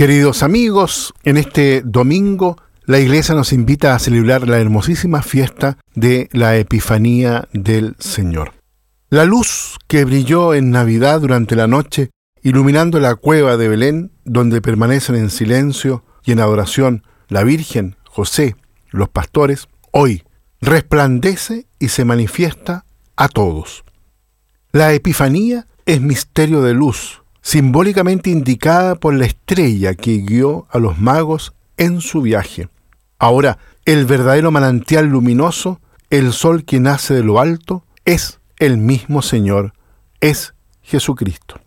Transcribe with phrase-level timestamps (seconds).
[0.00, 2.56] Queridos amigos, en este domingo
[2.86, 8.54] la iglesia nos invita a celebrar la hermosísima fiesta de la Epifanía del Señor.
[9.10, 12.08] La luz que brilló en Navidad durante la noche,
[12.40, 18.56] iluminando la cueva de Belén, donde permanecen en silencio y en adoración la Virgen, José,
[18.88, 20.22] los pastores, hoy
[20.62, 22.86] resplandece y se manifiesta
[23.16, 23.84] a todos.
[24.72, 30.98] La Epifanía es misterio de luz, simbólicamente indicada por la estrella que guió a los
[30.98, 32.68] magos en su viaje.
[33.18, 39.22] Ahora, el verdadero manantial luminoso, el sol que nace de lo alto, es el mismo
[39.22, 39.74] Señor,
[40.20, 41.60] es Jesucristo.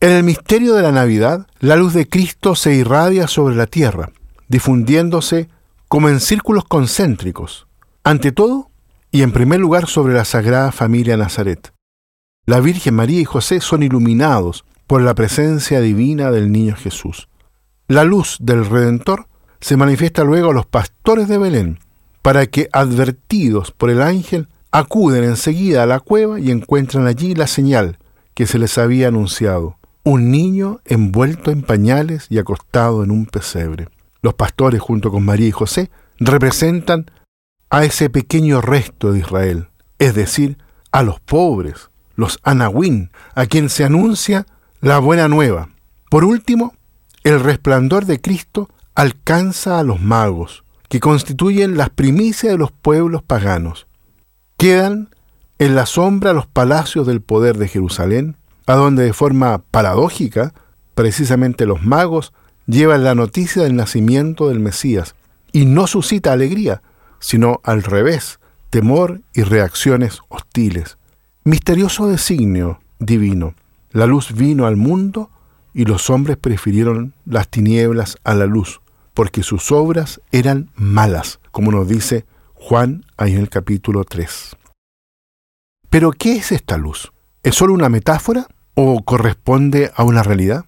[0.00, 4.10] En el misterio de la Navidad, la luz de Cristo se irradia sobre la tierra,
[4.48, 5.48] difundiéndose
[5.88, 7.66] como en círculos concéntricos,
[8.02, 8.70] ante todo
[9.10, 11.72] y en primer lugar sobre la Sagrada Familia Nazaret.
[12.46, 17.26] La Virgen María y José son iluminados por la presencia divina del niño Jesús.
[17.88, 19.26] La luz del Redentor
[19.58, 21.78] se manifiesta luego a los pastores de Belén,
[22.20, 27.46] para que, advertidos por el ángel, acuden enseguida a la cueva y encuentran allí la
[27.46, 28.00] señal
[28.34, 33.88] que se les había anunciado, un niño envuelto en pañales y acostado en un pesebre.
[34.20, 37.10] Los pastores, junto con María y José, representan
[37.70, 40.58] a ese pequeño resto de Israel, es decir,
[40.90, 44.44] a los pobres, los anahuín, a quien se anuncia
[44.82, 45.68] la buena nueva.
[46.10, 46.74] Por último,
[47.22, 53.22] el resplandor de Cristo alcanza a los magos, que constituyen las primicias de los pueblos
[53.22, 53.86] paganos.
[54.56, 55.10] Quedan
[55.60, 60.52] en la sombra los palacios del poder de Jerusalén, a donde de forma paradójica,
[60.96, 62.32] precisamente los magos
[62.66, 65.14] llevan la noticia del nacimiento del Mesías,
[65.52, 66.82] y no suscita alegría,
[67.20, 70.98] sino al revés, temor y reacciones hostiles.
[71.44, 73.54] Misterioso designio divino.
[73.92, 75.30] La luz vino al mundo
[75.74, 78.80] y los hombres prefirieron las tinieblas a la luz,
[79.12, 84.56] porque sus obras eran malas, como nos dice Juan ahí en el capítulo 3.
[85.90, 87.12] Pero ¿qué es esta luz?
[87.42, 90.64] ¿Es solo una metáfora o corresponde a una realidad?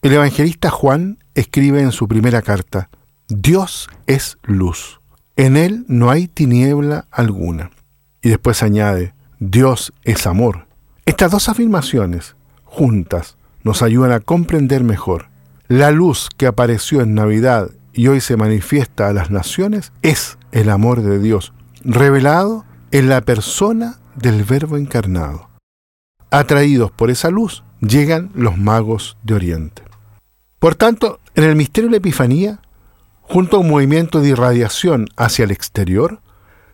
[0.00, 2.88] El evangelista Juan escribe en su primera carta,
[3.28, 5.02] Dios es luz,
[5.36, 7.70] en él no hay tiniebla alguna.
[8.22, 10.69] Y después añade, Dios es amor.
[11.10, 15.26] Estas dos afirmaciones, juntas, nos ayudan a comprender mejor.
[15.66, 20.70] La luz que apareció en Navidad y hoy se manifiesta a las naciones es el
[20.70, 25.50] amor de Dios, revelado en la persona del Verbo encarnado.
[26.30, 29.82] Atraídos por esa luz, llegan los magos de Oriente.
[30.60, 32.60] Por tanto, en el misterio de la Epifanía,
[33.22, 36.20] junto a un movimiento de irradiación hacia el exterior,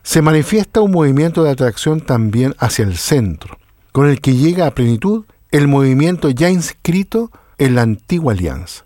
[0.03, 3.57] se manifiesta un movimiento de atracción también hacia el centro,
[3.97, 8.84] con el que llega a plenitud el movimiento ya inscrito en la antigua alianza.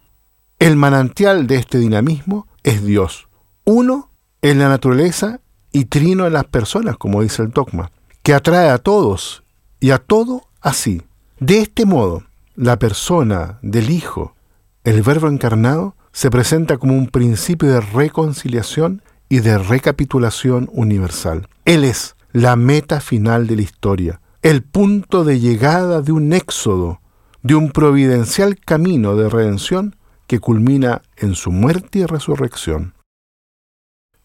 [0.60, 3.26] El manantial de este dinamismo es Dios,
[3.64, 4.08] uno
[4.40, 5.40] en la naturaleza
[5.72, 7.90] y trino en las personas, como dice el dogma,
[8.22, 9.42] que atrae a todos
[9.80, 11.02] y a todo así.
[11.40, 12.22] De este modo,
[12.54, 14.36] la persona del Hijo,
[14.84, 21.48] el Verbo encarnado, se presenta como un principio de reconciliación y de recapitulación universal.
[21.64, 27.00] Él es la meta final de la historia, el punto de llegada de un éxodo,
[27.42, 29.96] de un providencial camino de redención
[30.26, 32.94] que culmina en su muerte y resurrección.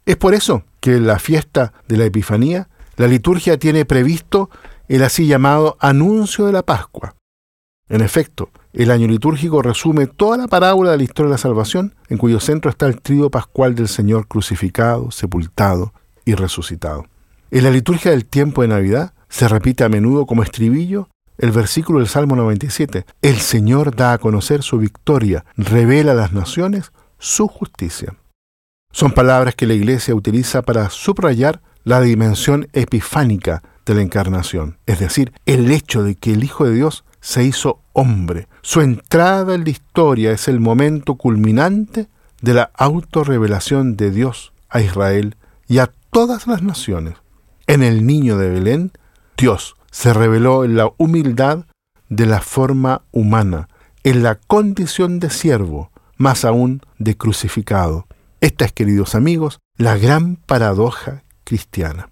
[0.05, 4.49] Es por eso que en la fiesta de la Epifanía la liturgia tiene previsto
[4.87, 7.15] el así llamado anuncio de la Pascua.
[7.89, 11.95] En efecto, el año litúrgico resume toda la parábola de la historia de la salvación,
[12.07, 15.93] en cuyo centro está el trío pascual del Señor crucificado, sepultado
[16.23, 17.05] y resucitado.
[17.51, 22.00] En la liturgia del tiempo de Navidad se repite a menudo como estribillo el versículo
[22.00, 23.06] del Salmo 97.
[23.22, 28.16] El Señor da a conocer su victoria, revela a las naciones su justicia.
[28.92, 35.00] Son palabras que la Iglesia utiliza para subrayar la dimensión epifánica de la encarnación, es
[35.00, 38.48] decir, el hecho de que el Hijo de Dios se hizo hombre.
[38.62, 42.07] Su entrada en la historia es el momento culminante
[42.42, 45.36] de la autorrevelación de Dios a Israel
[45.68, 47.16] y a todas las naciones.
[47.68, 48.92] En el niño de Belén,
[49.37, 51.65] Dios se reveló en la humildad
[52.09, 53.67] de la forma humana,
[54.03, 58.07] en la condición de siervo, más aún de crucificado.
[58.39, 62.09] Esta es, queridos amigos, la gran paradoja cristiana.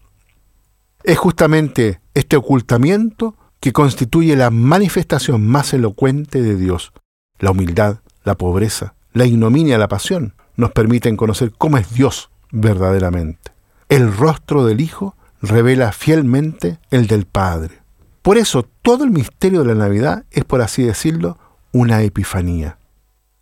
[1.03, 6.91] Es justamente este ocultamiento que constituye la manifestación más elocuente de Dios.
[7.39, 13.51] La humildad, la pobreza, la ignominia, la pasión nos permiten conocer cómo es Dios verdaderamente.
[13.89, 17.81] El rostro del Hijo revela fielmente el del Padre.
[18.22, 21.38] Por eso todo el misterio de la Navidad es, por así decirlo,
[21.74, 22.78] una epifanía.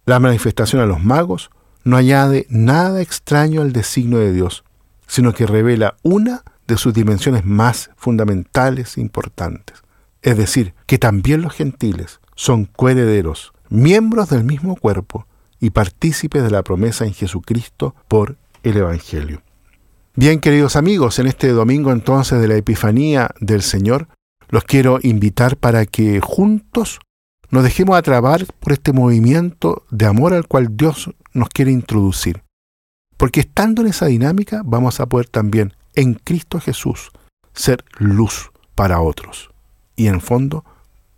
[0.05, 1.51] La manifestación a los magos
[1.83, 4.63] no añade nada extraño al designio de Dios,
[5.05, 9.83] sino que revela una de sus dimensiones más fundamentales e importantes.
[10.23, 15.27] Es decir, que también los gentiles son coherederos, miembros del mismo cuerpo
[15.59, 19.43] y partícipes de la promesa en Jesucristo por el Evangelio.
[20.13, 24.09] Bien, queridos amigos, en este domingo entonces de la Epifanía del Señor,
[24.49, 26.99] los quiero invitar para que juntos
[27.49, 32.43] nos dejemos atrabar por este movimiento de amor al cual Dios nos quiere introducir.
[33.15, 37.11] Porque estando en esa dinámica vamos a poder también en Cristo Jesús
[37.53, 39.49] ser luz para otros
[39.95, 40.65] y en fondo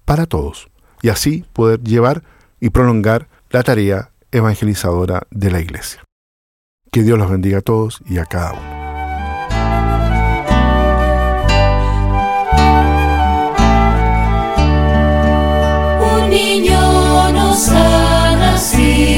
[0.05, 0.69] para todos.
[1.01, 2.23] Y así poder llevar
[2.59, 6.03] y prolongar la tarea evangelizadora de la iglesia.
[6.91, 8.72] Que Dios los bendiga a todos y a cada uno.
[18.63, 19.12] see.